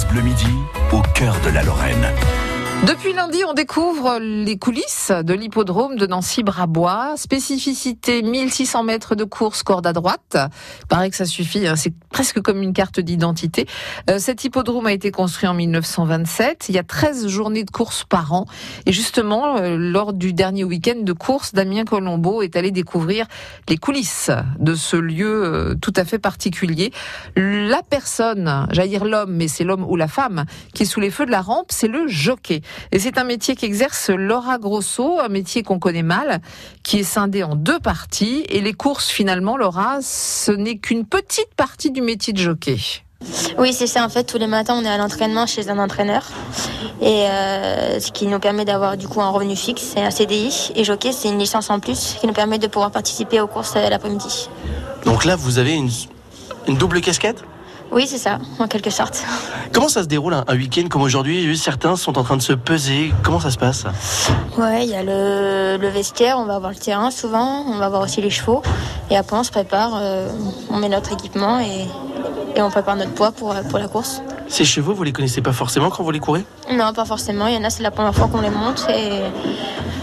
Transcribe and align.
France 0.00 0.12
Bleu 0.12 0.22
Midi, 0.22 0.46
au 0.92 1.02
cœur 1.14 1.36
de 1.44 1.50
la 1.50 1.62
Lorraine. 1.62 2.06
Depuis 2.86 3.12
lundi, 3.12 3.44
on 3.46 3.52
découvre 3.52 4.18
les 4.18 4.56
coulisses 4.56 5.12
de 5.12 5.34
l'hippodrome 5.34 5.96
de 5.96 6.06
Nancy-Brabois. 6.06 7.12
Spécificité 7.18 8.22
1600 8.22 8.84
mètres 8.84 9.14
de 9.14 9.24
course 9.24 9.62
corde 9.62 9.86
à 9.86 9.92
droite. 9.92 10.38
Il 10.80 10.86
paraît 10.86 11.10
que 11.10 11.16
ça 11.16 11.26
suffit, 11.26 11.66
hein. 11.66 11.76
c'est 11.76 11.92
presque 12.08 12.40
comme 12.40 12.62
une 12.62 12.72
carte 12.72 12.98
d'identité. 12.98 13.66
Euh, 14.08 14.18
cet 14.18 14.44
hippodrome 14.44 14.86
a 14.86 14.92
été 14.92 15.10
construit 15.10 15.46
en 15.46 15.52
1927. 15.52 16.70
Il 16.70 16.74
y 16.74 16.78
a 16.78 16.82
13 16.82 17.28
journées 17.28 17.64
de 17.64 17.70
course 17.70 18.04
par 18.04 18.32
an. 18.32 18.46
Et 18.86 18.92
justement, 18.92 19.58
euh, 19.58 19.76
lors 19.76 20.14
du 20.14 20.32
dernier 20.32 20.64
week-end 20.64 21.02
de 21.02 21.12
course, 21.12 21.52
Damien 21.52 21.84
Colombo 21.84 22.40
est 22.40 22.56
allé 22.56 22.70
découvrir 22.70 23.26
les 23.68 23.76
coulisses 23.76 24.30
de 24.58 24.74
ce 24.74 24.96
lieu 24.96 25.44
euh, 25.44 25.74
tout 25.74 25.92
à 25.96 26.06
fait 26.06 26.18
particulier. 26.18 26.92
La 27.36 27.82
personne, 27.82 28.66
j'allais 28.70 28.88
dire 28.88 29.04
l'homme, 29.04 29.34
mais 29.36 29.48
c'est 29.48 29.64
l'homme 29.64 29.84
ou 29.84 29.96
la 29.96 30.08
femme, 30.08 30.46
qui 30.72 30.84
est 30.84 30.86
sous 30.86 31.00
les 31.00 31.10
feux 31.10 31.26
de 31.26 31.30
la 31.30 31.42
rampe, 31.42 31.66
c'est 31.68 31.88
le 31.88 32.08
jockey. 32.08 32.62
Et 32.92 32.98
c'est 32.98 33.18
un 33.18 33.24
métier 33.24 33.56
qu'exerce 33.56 34.10
Laura 34.10 34.58
Grosso, 34.58 35.20
un 35.20 35.28
métier 35.28 35.62
qu'on 35.62 35.78
connaît 35.78 36.02
mal, 36.02 36.40
qui 36.82 37.00
est 37.00 37.04
scindé 37.04 37.42
en 37.42 37.54
deux 37.54 37.78
parties. 37.78 38.44
Et 38.48 38.60
les 38.60 38.72
courses, 38.72 39.08
finalement, 39.08 39.56
Laura, 39.56 39.98
ce 40.02 40.52
n'est 40.52 40.78
qu'une 40.78 41.04
petite 41.04 41.54
partie 41.56 41.90
du 41.90 42.02
métier 42.02 42.32
de 42.32 42.38
jockey. 42.38 42.78
Oui, 43.58 43.72
c'est 43.72 43.86
ça. 43.86 44.04
En 44.04 44.08
fait, 44.08 44.24
tous 44.24 44.38
les 44.38 44.46
matins, 44.46 44.74
on 44.80 44.84
est 44.84 44.88
à 44.88 44.96
l'entraînement 44.96 45.46
chez 45.46 45.68
un 45.68 45.78
entraîneur. 45.78 46.22
Et 47.02 47.26
euh, 47.28 48.00
ce 48.00 48.10
qui 48.12 48.26
nous 48.26 48.38
permet 48.38 48.64
d'avoir 48.64 48.96
du 48.96 49.08
coup 49.08 49.20
un 49.20 49.30
revenu 49.30 49.56
fixe, 49.56 49.82
c'est 49.94 50.00
un 50.00 50.10
CDI. 50.10 50.72
Et 50.74 50.84
jockey, 50.84 51.12
c'est 51.12 51.28
une 51.28 51.38
licence 51.38 51.68
en 51.70 51.80
plus 51.80 52.16
qui 52.18 52.26
nous 52.26 52.32
permet 52.32 52.58
de 52.58 52.66
pouvoir 52.66 52.90
participer 52.90 53.40
aux 53.40 53.46
courses 53.46 53.74
euh, 53.76 53.88
l'après-midi. 53.88 54.48
Donc 55.04 55.24
là, 55.24 55.36
vous 55.36 55.58
avez 55.58 55.74
une, 55.74 55.90
une 56.66 56.76
double 56.76 57.00
casquette? 57.00 57.44
Oui, 57.92 58.06
c'est 58.06 58.18
ça, 58.18 58.38
en 58.58 58.68
quelque 58.68 58.90
sorte. 58.90 59.24
Comment 59.72 59.88
ça 59.88 60.02
se 60.02 60.08
déroule 60.08 60.34
un, 60.34 60.44
un 60.46 60.56
week-end 60.56 60.86
comme 60.88 61.02
aujourd'hui? 61.02 61.56
Certains 61.58 61.96
sont 61.96 62.18
en 62.18 62.22
train 62.22 62.36
de 62.36 62.42
se 62.42 62.52
peser. 62.52 63.12
Comment 63.24 63.40
ça 63.40 63.50
se 63.50 63.58
passe? 63.58 63.84
Ouais, 64.56 64.84
il 64.84 64.90
y 64.90 64.94
a 64.94 65.02
le, 65.02 65.76
le 65.76 65.88
vestiaire, 65.88 66.38
on 66.38 66.44
va 66.44 66.58
voir 66.58 66.70
le 66.70 66.76
terrain 66.76 67.10
souvent, 67.10 67.64
on 67.66 67.78
va 67.78 67.88
voir 67.88 68.02
aussi 68.02 68.20
les 68.20 68.30
chevaux. 68.30 68.62
Et 69.10 69.16
après, 69.16 69.36
on 69.36 69.42
se 69.42 69.50
prépare, 69.50 69.92
euh, 69.96 70.30
on 70.70 70.76
met 70.76 70.88
notre 70.88 71.12
équipement 71.12 71.58
et, 71.58 71.88
et 72.54 72.62
on 72.62 72.70
prépare 72.70 72.94
notre 72.94 73.12
poids 73.12 73.32
pour, 73.32 73.54
pour 73.68 73.78
la 73.78 73.88
course. 73.88 74.22
Ces 74.46 74.64
chevaux, 74.64 74.94
vous 74.94 75.02
les 75.04 75.12
connaissez 75.12 75.42
pas 75.42 75.52
forcément 75.52 75.90
quand 75.90 76.02
vous 76.02 76.10
les 76.10 76.18
courez? 76.20 76.44
Non, 76.72 76.92
pas 76.92 77.04
forcément. 77.04 77.46
Il 77.46 77.54
y 77.54 77.58
en 77.58 77.64
a, 77.64 77.70
c'est 77.70 77.82
la 77.82 77.90
première 77.90 78.14
fois 78.14 78.28
qu'on 78.28 78.40
les 78.40 78.50
monte 78.50 78.86
et 78.88 79.20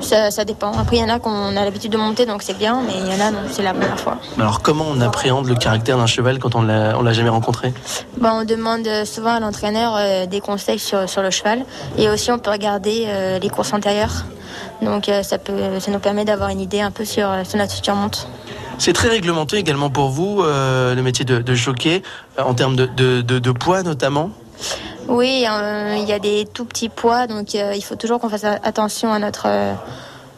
ça, 0.00 0.30
ça 0.30 0.44
dépend. 0.44 0.72
Après, 0.78 0.96
il 0.96 1.00
y 1.00 1.04
en 1.04 1.08
a 1.08 1.18
qu'on 1.18 1.56
a 1.56 1.64
l'habitude 1.64 1.92
de 1.92 1.96
monter, 1.98 2.26
donc 2.26 2.42
c'est 2.42 2.56
bien, 2.56 2.80
mais 2.86 2.92
il 2.98 3.06
y 3.06 3.14
en 3.22 3.26
a, 3.26 3.30
non, 3.30 3.38
c'est 3.50 3.62
la 3.62 3.72
première 3.72 3.98
fois. 3.98 4.16
Alors 4.38 4.60
comment 4.62 4.84
on 4.88 5.00
appréhende 5.00 5.46
le 5.46 5.54
caractère 5.54 5.96
d'un 5.98 6.06
cheval 6.06 6.38
quand 6.38 6.54
on 6.54 6.62
l'a 6.62 6.96
on 6.98 7.02
l'a 7.02 7.12
jamais 7.12 7.28
rencontré? 7.28 7.72
Bon, 8.18 8.28
on 8.40 8.44
demande 8.44 8.88
souvent 9.04 9.34
à 9.34 9.40
l'entraîneur 9.40 9.94
euh, 9.96 10.26
des 10.26 10.40
conseils 10.40 10.78
sur, 10.78 11.08
sur 11.08 11.22
le 11.22 11.30
cheval 11.30 11.64
et 11.96 12.08
aussi 12.08 12.30
on 12.30 12.38
peut 12.38 12.50
regarder 12.50 13.04
euh, 13.06 13.38
les 13.38 13.48
courses 13.50 13.72
antérieures. 13.72 14.24
Donc 14.82 15.08
euh, 15.08 15.22
ça, 15.22 15.38
peut, 15.38 15.78
ça 15.80 15.90
nous 15.90 15.98
permet 15.98 16.24
d'avoir 16.24 16.50
une 16.50 16.60
idée 16.60 16.80
un 16.80 16.90
peu 16.90 17.04
sur, 17.04 17.28
sur 17.44 17.58
notre 17.58 17.72
future 17.72 17.94
monte. 17.94 18.28
C'est 18.78 18.92
très 18.92 19.08
réglementé 19.08 19.56
également 19.56 19.90
pour 19.90 20.08
vous, 20.10 20.40
le 20.44 21.00
métier 21.02 21.24
de, 21.24 21.38
de 21.38 21.54
jockey, 21.54 22.02
en 22.38 22.54
termes 22.54 22.76
de- 22.76 22.86
de 23.20 23.50
poids 23.50 23.82
notamment? 23.82 24.30
Oui, 25.08 25.44
euh, 25.50 25.96
il 25.98 26.08
y 26.08 26.12
a 26.12 26.18
des 26.18 26.46
tout 26.52 26.64
petits 26.64 26.88
poids, 26.88 27.26
donc 27.26 27.54
euh, 27.54 27.72
il 27.74 27.82
faut 27.82 27.96
toujours 27.96 28.20
qu'on 28.20 28.28
fasse 28.28 28.44
attention 28.44 29.12
à 29.12 29.18
notre 29.18 29.46
euh, 29.46 29.72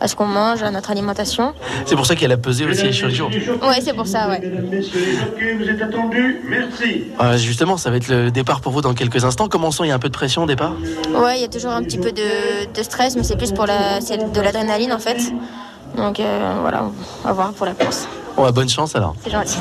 à 0.01 0.09
ce 0.09 0.17
qu'on 0.17 0.27
mange, 0.27 0.63
à 0.63 0.71
notre 0.71 0.91
alimentation. 0.91 1.53
C'est 1.85 1.95
pour 1.95 2.07
ça 2.07 2.15
qu'il 2.15 2.23
y 2.23 2.27
a 2.27 2.29
la 2.29 2.39
pesée 2.39 2.65
aussi 2.65 2.93
sur 2.93 3.09
les 3.09 3.15
jours. 3.15 3.31
Oui, 3.31 3.75
c'est 3.83 3.95
pour 3.95 4.07
ça, 4.07 4.29
ouais. 4.29 4.41
Mesdames, 4.41 4.67
Messieurs 4.71 5.01
les 5.05 5.19
jockeys, 5.19 5.55
vous 5.59 5.69
êtes 5.69 5.83
attendus. 5.83 6.41
Merci. 6.49 7.05
Euh, 7.21 7.37
justement, 7.37 7.77
ça 7.77 7.91
va 7.91 7.97
être 7.97 8.09
le 8.09 8.31
départ 8.31 8.63
pour 8.63 8.73
vous 8.73 8.81
dans 8.81 8.95
quelques 8.95 9.25
instants. 9.25 9.49
Comment 9.49 9.69
on 9.69 9.71
sent 9.73 9.83
Il 9.85 9.89
y 9.89 9.93
a 9.93 9.95
un 9.95 9.99
peu 9.99 10.09
de 10.09 10.15
pression 10.15 10.45
au 10.45 10.47
départ? 10.47 10.73
Ouais, 11.15 11.37
il 11.37 11.43
y 11.43 11.45
a 11.45 11.49
toujours 11.49 11.73
un 11.73 11.83
petit 11.83 11.99
peu 11.99 12.13
de, 12.13 12.73
de 12.73 12.83
stress, 12.83 13.15
mais 13.17 13.25
c'est 13.25 13.37
plus 13.37 13.53
pour 13.53 13.67
la, 13.67 14.01
c'est 14.01 14.33
de 14.33 14.41
l'adrénaline 14.41 14.93
en 14.93 14.99
fait. 14.99 15.19
Donc 15.97 16.19
euh, 16.19 16.55
voilà, 16.63 16.85
on 17.25 17.27
va 17.27 17.33
voir 17.35 17.53
pour 17.53 17.67
la 17.67 17.73
course. 17.73 18.09
Bon, 18.37 18.45
bah, 18.45 18.53
bonne 18.53 18.69
chance 18.71 18.97
alors. 18.97 19.15
C'est 19.23 19.31
gentil. 19.31 19.59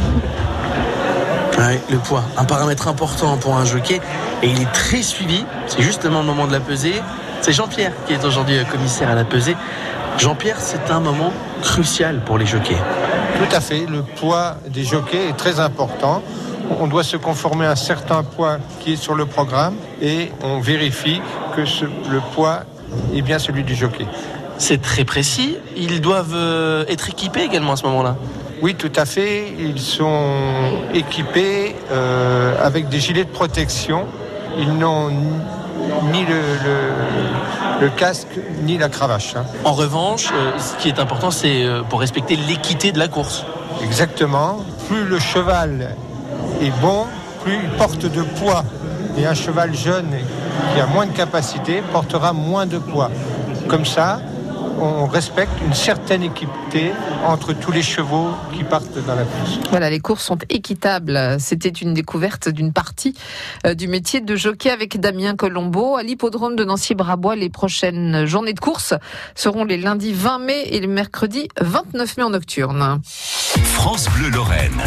Ouais, 1.57 1.81
le 1.89 1.97
poids, 1.97 2.23
un 2.37 2.45
paramètre 2.45 2.87
important 2.87 3.35
pour 3.35 3.55
un 3.55 3.65
jockey 3.65 3.99
et 4.43 4.47
il 4.49 4.61
est 4.61 4.71
très 4.71 5.01
suivi. 5.01 5.45
C'est 5.67 5.81
justement 5.81 6.19
le 6.19 6.25
moment 6.25 6.47
de 6.47 6.51
la 6.51 6.59
pesée. 6.59 7.01
C'est 7.41 7.53
Jean-Pierre 7.53 7.93
qui 8.05 8.13
est 8.13 8.23
aujourd'hui 8.25 8.57
euh, 8.57 8.63
commissaire 8.63 9.09
à 9.09 9.15
la 9.15 9.23
pesée. 9.25 9.55
Jean-Pierre, 10.17 10.57
c'est 10.59 10.89
un 10.91 10.99
moment 10.99 11.31
crucial 11.61 12.21
pour 12.25 12.37
les 12.37 12.45
jockeys. 12.45 12.77
Tout 13.37 13.55
à 13.55 13.61
fait. 13.61 13.85
Le 13.85 14.01
poids 14.03 14.55
des 14.69 14.83
jockeys 14.83 15.29
est 15.29 15.37
très 15.37 15.59
important. 15.59 16.21
On 16.79 16.87
doit 16.87 17.03
se 17.03 17.15
conformer 17.17 17.65
à 17.65 17.71
un 17.71 17.75
certain 17.75 18.23
poids 18.23 18.57
qui 18.81 18.93
est 18.93 18.95
sur 18.97 19.15
le 19.15 19.25
programme 19.25 19.75
et 20.01 20.31
on 20.43 20.59
vérifie 20.59 21.21
que 21.55 21.65
ce- 21.65 21.85
le 21.85 22.19
poids 22.35 22.61
est 23.15 23.21
bien 23.21 23.39
celui 23.39 23.63
du 23.63 23.75
jockey. 23.75 24.05
C'est 24.57 24.81
très 24.81 25.05
précis. 25.05 25.57
Ils 25.77 26.01
doivent 26.01 26.33
euh, 26.35 26.83
être 26.89 27.09
équipés 27.09 27.43
également 27.43 27.73
à 27.73 27.75
ce 27.77 27.83
moment-là. 27.83 28.17
Oui, 28.61 28.75
tout 28.75 28.91
à 28.97 29.05
fait. 29.05 29.53
Ils 29.57 29.79
sont 29.79 30.33
équipés 30.93 31.75
euh, 31.91 32.53
avec 32.61 32.89
des 32.89 32.99
gilets 32.99 33.23
de 33.23 33.29
protection. 33.29 34.05
Ils 34.59 34.73
n'ont 34.77 35.09
ni 35.09 36.25
le, 36.25 36.35
le- 36.65 37.81
le 37.81 37.89
casque 37.89 38.27
ni 38.63 38.77
la 38.77 38.89
cravache. 38.89 39.35
hein. 39.37 39.45
En 39.63 39.71
revanche, 39.73 40.27
euh, 40.33 40.51
ce 40.59 40.75
qui 40.81 40.89
est 40.89 40.99
important, 40.99 41.31
c'est 41.31 41.63
euh, 41.63 41.81
pour 41.89 42.01
respecter 42.01 42.35
l'équité 42.35 42.91
de 42.91 42.99
la 42.99 43.07
course. 43.07 43.45
Exactement. 43.81 44.57
Plus 44.89 45.05
le 45.05 45.17
cheval 45.19 45.95
est 46.61 46.73
bon, 46.81 47.05
plus 47.43 47.53
il 47.63 47.69
porte 47.77 48.05
de 48.05 48.21
poids. 48.21 48.63
Et 49.17 49.25
un 49.25 49.33
cheval 49.33 49.73
jeune 49.73 50.11
qui 50.73 50.81
a 50.81 50.85
moins 50.87 51.05
de 51.05 51.11
capacité 51.13 51.81
portera 51.91 52.33
moins 52.33 52.65
de 52.65 52.77
poids. 52.79 53.09
Comme 53.67 53.85
ça, 53.85 54.19
on 54.81 55.05
respecte 55.05 55.51
une 55.65 55.73
certaine 55.73 56.23
équité 56.23 56.91
entre 57.25 57.53
tous 57.53 57.71
les 57.71 57.81
chevaux 57.81 58.29
qui 58.53 58.63
partent 58.63 58.97
dans 59.05 59.15
la 59.15 59.23
course. 59.23 59.59
Voilà, 59.69 59.89
les 59.89 59.99
courses 59.99 60.23
sont 60.23 60.37
équitables. 60.49 61.37
C'était 61.39 61.69
une 61.69 61.93
découverte 61.93 62.49
d'une 62.49 62.73
partie 62.73 63.13
euh, 63.65 63.73
du 63.73 63.87
métier 63.87 64.21
de 64.21 64.35
jockey 64.35 64.69
avec 64.69 64.99
Damien 64.99 65.35
Colombo 65.35 65.95
à 65.95 66.03
l'hippodrome 66.03 66.55
de 66.55 66.63
Nancy-Brabois. 66.63 67.35
Les 67.35 67.49
prochaines 67.49 68.25
journées 68.25 68.53
de 68.53 68.59
course 68.59 68.93
seront 69.35 69.65
les 69.65 69.77
lundis 69.77 70.13
20 70.13 70.39
mai 70.39 70.63
et 70.69 70.79
le 70.79 70.87
mercredi 70.87 71.47
29 71.59 72.17
mai 72.17 72.23
en 72.23 72.29
nocturne. 72.31 73.01
France 73.03 74.07
Bleu 74.15 74.29
Lorraine. 74.29 74.81